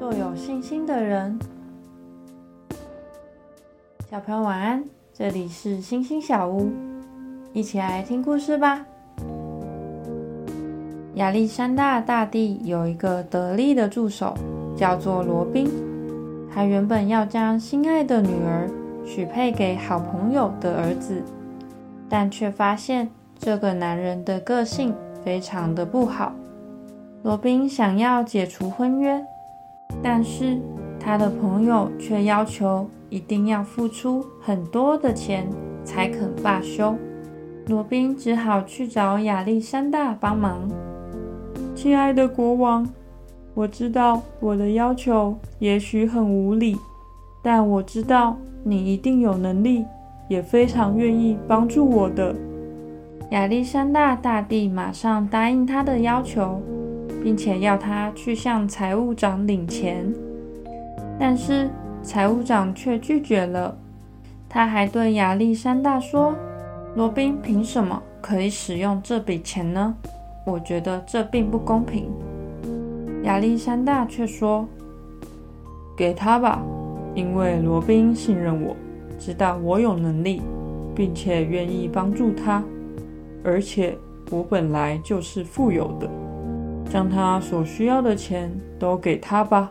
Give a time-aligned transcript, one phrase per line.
[0.00, 1.38] 做有信心的人。
[4.10, 6.70] 小朋友晚安，这里是星星小屋，
[7.52, 8.82] 一起来听故事吧。
[11.16, 14.32] 亚历山大大帝有一个得力的助手，
[14.74, 15.70] 叫做罗宾。
[16.50, 18.70] 他原本要将心爱的女儿
[19.04, 21.22] 许配给好朋友的儿子，
[22.08, 23.06] 但却发现
[23.38, 26.32] 这个男人的个性非常的不好。
[27.22, 29.22] 罗宾想要解除婚约，
[30.02, 30.60] 但是
[30.98, 35.48] 他的朋友却要求一定要付出很多的钱
[35.84, 36.96] 才肯罢休。
[37.66, 40.68] 罗宾只好去找亚历山大帮忙。
[41.74, 42.86] 亲爱的国王，
[43.54, 46.76] 我知道我的要求也许很无理，
[47.42, 49.84] 但我知道你一定有能力，
[50.28, 52.34] 也非常愿意帮助我的。
[53.30, 56.60] 亚历山大大帝马上答应他的要求。
[57.22, 60.12] 并且要他去向财务长领钱，
[61.18, 61.68] 但是
[62.02, 63.76] 财务长却拒绝了。
[64.48, 66.34] 他还对亚历山大说
[66.96, 69.94] ：“罗宾凭什么可以使用这笔钱呢？
[70.46, 72.10] 我觉得这并不公平。”
[73.24, 74.66] 亚历山大却说
[75.94, 76.62] ：“给他吧，
[77.14, 78.74] 因为罗宾信任我，
[79.18, 80.40] 知道我有能力，
[80.94, 82.64] 并且愿意帮助他，
[83.44, 83.96] 而且
[84.30, 86.10] 我本来就是富有的。”
[86.90, 89.70] 将他所需要的钱都给他吧。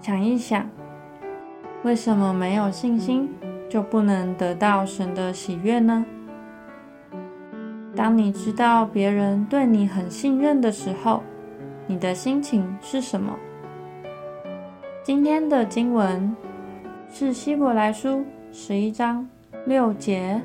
[0.00, 0.68] 想一想，
[1.84, 3.30] 为什么没有信心
[3.68, 6.04] 就不能得到神的喜悦呢？
[7.94, 11.22] 当你知道别人对你很信任的时候，
[11.86, 13.32] 你的心情是什么？
[15.04, 16.34] 今天的经文
[17.08, 19.24] 是希伯来书十一章
[19.66, 20.40] 六节：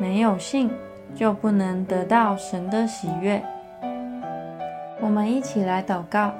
[0.00, 0.70] 没有信
[1.14, 3.42] 就不能得到神的喜悦。
[5.02, 6.34] 我们一起来祷告，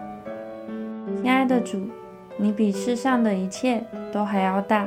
[1.17, 1.89] 亲爱的主，
[2.37, 4.87] 你比世上的一切都还要大，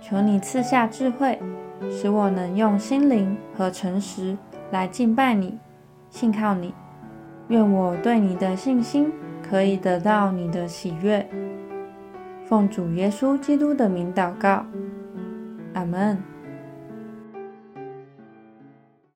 [0.00, 1.38] 求你赐下智慧，
[1.90, 4.38] 使我能用心灵和诚实
[4.70, 5.58] 来敬拜你、
[6.08, 6.72] 信靠你。
[7.48, 11.26] 愿我对你的信心可以得到你的喜悦。
[12.46, 14.64] 奉主耶稣基督的名祷告，
[15.74, 16.16] 阿门。